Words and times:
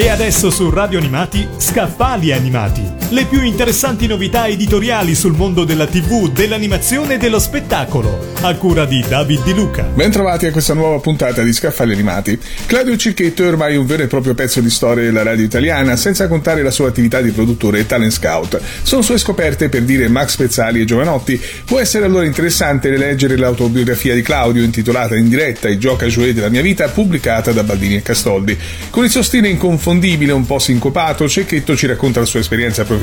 E 0.00 0.08
adesso 0.08 0.48
su 0.50 0.70
Radio 0.70 0.98
Animati, 0.98 1.46
Scaffali 1.58 2.32
Animati. 2.32 2.99
Le 3.12 3.24
più 3.24 3.42
interessanti 3.42 4.06
novità 4.06 4.46
editoriali 4.46 5.16
sul 5.16 5.34
mondo 5.34 5.64
della 5.64 5.88
TV, 5.88 6.30
dell'animazione 6.30 7.14
e 7.14 7.18
dello 7.18 7.40
spettacolo. 7.40 8.28
A 8.42 8.54
cura 8.54 8.84
di 8.84 9.04
David 9.06 9.42
Di 9.42 9.52
Luca. 9.52 9.82
Bentrovati 9.82 10.46
a 10.46 10.52
questa 10.52 10.74
nuova 10.74 11.00
puntata 11.00 11.42
di 11.42 11.52
Scaffali 11.52 11.92
Animati. 11.92 12.38
Claudio 12.66 12.96
Cicchetto 12.96 13.42
è 13.42 13.48
ormai 13.48 13.76
un 13.76 13.84
vero 13.84 14.04
e 14.04 14.06
proprio 14.06 14.34
pezzo 14.34 14.60
di 14.60 14.70
storia 14.70 15.02
della 15.02 15.24
radio 15.24 15.44
italiana, 15.44 15.96
senza 15.96 16.28
contare 16.28 16.62
la 16.62 16.70
sua 16.70 16.86
attività 16.86 17.20
di 17.20 17.32
produttore 17.32 17.80
e 17.80 17.86
talent 17.86 18.12
scout. 18.12 18.60
Sono 18.82 19.02
sue 19.02 19.18
scoperte 19.18 19.68
per 19.68 19.82
dire 19.82 20.06
Max 20.06 20.36
Pezzali 20.36 20.80
e 20.80 20.84
Giovanotti. 20.84 21.38
Può 21.64 21.80
essere 21.80 22.04
allora 22.04 22.24
interessante 22.24 22.90
rileggere 22.90 23.36
l'autobiografia 23.36 24.14
di 24.14 24.22
Claudio, 24.22 24.62
intitolata 24.62 25.16
in 25.16 25.28
diretta 25.28 25.68
I 25.68 25.78
gioca 25.78 26.06
jouet 26.06 26.32
della 26.32 26.48
mia 26.48 26.62
vita, 26.62 26.88
pubblicata 26.88 27.50
da 27.50 27.64
Baldini 27.64 27.96
e 27.96 28.02
Castoldi. 28.02 28.56
Con 28.88 29.02
il 29.02 29.10
suo 29.10 29.22
stile 29.22 29.48
inconfondibile, 29.48 30.30
un 30.30 30.46
po' 30.46 30.60
sincopato, 30.60 31.28
Cecchetto 31.28 31.76
ci 31.76 31.88
racconta 31.88 32.20
la 32.20 32.26
sua 32.26 32.38
esperienza 32.38 32.84
professionale, 32.84 32.98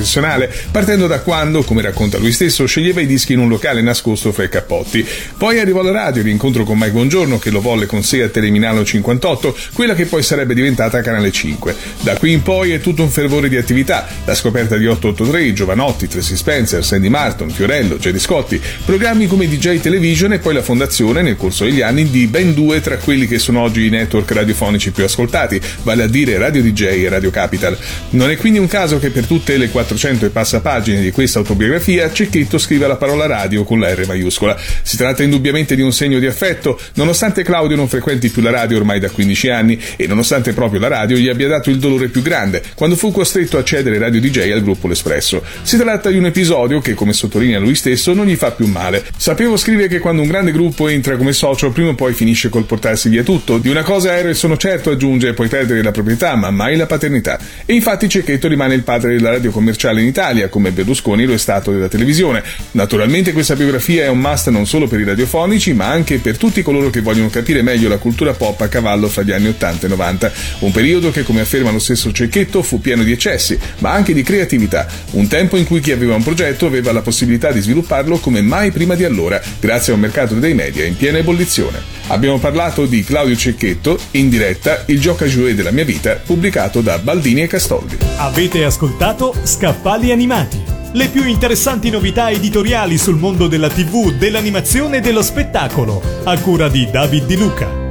partendo 0.71 1.07
da 1.07 1.19
quando, 1.21 1.63
come 1.63 1.81
racconta 1.81 2.17
lui 2.17 2.31
stesso, 2.31 2.65
sceglieva 2.65 3.01
i 3.01 3.05
dischi 3.05 3.33
in 3.33 3.39
un 3.39 3.49
locale 3.49 3.81
nascosto 3.81 4.31
fra 4.31 4.43
i 4.43 4.49
cappotti. 4.49 5.05
Poi 5.37 5.59
arrivò 5.59 5.79
alla 5.79 5.91
radio, 5.91 6.23
l'incontro 6.23 6.63
con 6.63 6.77
Mike 6.77 6.91
Buongiorno, 6.91 7.39
che 7.39 7.49
lo 7.49 7.61
volle 7.61 7.85
con 7.85 8.03
sé 8.03 8.21
a 8.23 8.29
Telemilano 8.29 8.83
58, 8.83 9.55
quella 9.73 9.95
che 9.95 10.05
poi 10.05 10.23
sarebbe 10.23 10.53
diventata 10.53 11.01
Canale 11.01 11.31
5. 11.31 11.75
Da 12.01 12.17
qui 12.17 12.31
in 12.31 12.41
poi 12.41 12.71
è 12.71 12.79
tutto 12.79 13.03
un 13.03 13.09
fervore 13.09 13.49
di 13.49 13.57
attività, 13.57 14.07
la 14.25 14.35
scoperta 14.35 14.77
di 14.77 14.85
883, 14.85 15.53
Giovanotti, 15.53 16.07
Tracy 16.07 16.35
Spencer, 16.35 16.83
Sandy 16.83 17.09
Martin, 17.09 17.49
Fiorello, 17.49 17.97
Jerry 17.97 18.19
Scotti, 18.19 18.61
programmi 18.85 19.27
come 19.27 19.47
DJ 19.47 19.79
Television 19.79 20.33
e 20.33 20.39
poi 20.39 20.53
la 20.53 20.61
fondazione, 20.61 21.21
nel 21.21 21.35
corso 21.35 21.65
degli 21.65 21.81
anni, 21.81 22.09
di 22.09 22.27
ben 22.27 22.53
due 22.53 22.81
tra 22.81 22.97
quelli 22.97 23.27
che 23.27 23.39
sono 23.39 23.61
oggi 23.61 23.85
i 23.85 23.89
network 23.89 24.31
radiofonici 24.31 24.91
più 24.91 25.03
ascoltati, 25.03 25.59
vale 25.83 26.03
a 26.03 26.07
dire 26.07 26.37
Radio 26.37 26.61
DJ 26.61 27.03
e 27.03 27.09
Radio 27.09 27.29
Capital. 27.31 27.77
Non 28.11 28.29
è 28.29 28.37
quindi 28.37 28.59
un 28.59 28.67
caso 28.67 28.99
che 28.99 29.09
per 29.09 29.25
tutte 29.25 29.57
le 29.57 29.69
400 29.87 30.25
e 30.25 30.29
passa 30.29 30.59
pagine 30.59 31.01
di 31.01 31.11
questa 31.11 31.39
autobiografia 31.39 32.11
Cecchetto 32.11 32.57
scriva 32.57 32.87
la 32.87 32.97
parola 32.97 33.25
radio 33.25 33.63
con 33.63 33.79
la 33.79 33.93
R 33.93 34.05
maiuscola. 34.05 34.57
Si 34.81 34.97
tratta 34.97 35.23
indubbiamente 35.23 35.75
di 35.75 35.81
un 35.81 35.93
segno 35.93 36.19
di 36.19 36.25
affetto, 36.25 36.77
nonostante 36.95 37.41
Claudio 37.41 37.77
non 37.77 37.87
frequenti 37.87 38.29
più 38.29 38.41
la 38.41 38.51
radio 38.51 38.77
ormai 38.77 38.99
da 38.99 39.09
15 39.09 39.49
anni 39.49 39.81
e 39.95 40.05
nonostante 40.05 40.51
proprio 40.51 40.81
la 40.81 40.89
radio 40.89 41.15
gli 41.15 41.29
abbia 41.29 41.47
dato 41.47 41.69
il 41.69 41.79
dolore 41.79 42.09
più 42.09 42.21
grande 42.21 42.61
quando 42.75 42.97
fu 42.97 43.11
costretto 43.11 43.57
a 43.57 43.63
cedere 43.63 43.97
Radio 43.97 44.19
DJ 44.19 44.51
al 44.51 44.61
gruppo 44.61 44.89
L'Espresso. 44.89 45.41
Si 45.61 45.77
tratta 45.77 46.09
di 46.09 46.17
un 46.17 46.25
episodio 46.25 46.81
che, 46.81 46.93
come 46.93 47.13
sottolinea 47.13 47.59
lui 47.59 47.75
stesso, 47.75 48.13
non 48.13 48.25
gli 48.25 48.35
fa 48.35 48.51
più 48.51 48.67
male. 48.67 49.05
Sapevo 49.15 49.55
scrivere 49.55 49.87
che 49.87 49.99
quando 49.99 50.21
un 50.21 50.27
grande 50.27 50.51
gruppo 50.51 50.89
entra 50.89 51.15
come 51.15 51.31
socio, 51.31 51.71
prima 51.71 51.89
o 51.89 51.95
poi 51.95 52.13
finisce 52.13 52.49
col 52.49 52.65
portarsi 52.65 53.07
via 53.07 53.23
tutto. 53.23 53.57
Di 53.57 53.69
una 53.69 53.83
cosa 53.83 54.17
ero 54.17 54.27
e 54.27 54.33
sono 54.33 54.57
certo, 54.57 54.91
aggiunge, 54.91 55.33
puoi 55.33 55.47
perdere 55.47 55.81
la 55.81 55.91
proprietà, 55.91 56.35
ma 56.35 56.51
mai 56.51 56.75
la 56.75 56.85
paternità. 56.87 57.39
E 57.65 57.73
infatti 57.73 58.09
Cecchetto 58.09 58.49
rimane 58.49 58.75
il 58.75 58.83
padre 58.83 59.13
della 59.13 59.29
radio 59.29 59.49
commerciale 59.51 59.75
in 59.85 60.07
Italia, 60.07 60.49
come 60.49 60.71
Berlusconi 60.71 61.25
lo 61.25 61.33
è 61.33 61.37
stato 61.37 61.71
della 61.71 61.87
televisione. 61.87 62.43
Naturalmente 62.71 63.31
questa 63.31 63.55
biografia 63.55 64.03
è 64.03 64.07
un 64.07 64.19
must 64.19 64.49
non 64.49 64.65
solo 64.65 64.87
per 64.87 64.99
i 64.99 65.03
radiofonici, 65.03 65.73
ma 65.73 65.87
anche 65.87 66.17
per 66.17 66.37
tutti 66.37 66.61
coloro 66.61 66.89
che 66.89 67.01
vogliono 67.01 67.29
capire 67.29 67.61
meglio 67.61 67.87
la 67.87 67.97
cultura 67.97 68.33
pop 68.33 68.59
a 68.61 68.67
cavallo 68.67 69.07
fra 69.07 69.21
gli 69.21 69.31
anni 69.31 69.47
80 69.47 69.85
e 69.85 69.89
90. 69.89 70.31
Un 70.59 70.71
periodo 70.71 71.11
che, 71.11 71.23
come 71.23 71.41
afferma 71.41 71.71
lo 71.71 71.79
stesso 71.79 72.11
Cecchetto, 72.11 72.61
fu 72.63 72.81
pieno 72.81 73.03
di 73.03 73.11
eccessi, 73.11 73.57
ma 73.79 73.91
anche 73.91 74.13
di 74.13 74.23
creatività. 74.23 74.87
Un 75.11 75.27
tempo 75.27 75.57
in 75.57 75.65
cui 75.65 75.79
chi 75.79 75.91
aveva 75.91 76.15
un 76.15 76.23
progetto 76.23 76.65
aveva 76.65 76.91
la 76.91 77.01
possibilità 77.01 77.51
di 77.51 77.61
svilupparlo 77.61 78.17
come 78.17 78.41
mai 78.41 78.71
prima 78.71 78.95
di 78.95 79.03
allora, 79.03 79.41
grazie 79.59 79.91
a 79.91 79.95
un 79.95 80.01
mercato 80.01 80.35
dei 80.35 80.53
media 80.53 80.85
in 80.85 80.97
piena 80.97 81.19
ebollizione. 81.19 81.96
Abbiamo 82.09 82.37
parlato 82.39 82.85
di 82.85 83.03
Claudio 83.03 83.35
Cecchetto, 83.35 83.99
in 84.11 84.29
diretta, 84.29 84.83
il 84.87 85.01
gioca 85.01 85.25
jouet 85.25 85.55
della 85.55 85.71
mia 85.71 85.83
vita, 85.83 86.15
pubblicato 86.15 86.79
da 86.79 86.99
Baldini 86.99 87.41
e 87.41 87.47
Castoldi. 87.47 87.97
Avete 88.15 88.63
ascoltato 88.63 89.35
Scaffali 89.43 90.11
Animati, 90.11 90.63
le 90.93 91.09
più 91.09 91.25
interessanti 91.25 91.89
novità 91.89 92.31
editoriali 92.31 92.97
sul 92.97 93.17
mondo 93.17 93.47
della 93.47 93.69
TV, 93.69 94.13
dell'animazione 94.13 94.97
e 94.97 95.01
dello 95.01 95.21
spettacolo, 95.21 96.01
a 96.23 96.39
cura 96.39 96.69
di 96.69 96.87
David 96.89 97.25
Di 97.25 97.35
Luca. 97.35 97.86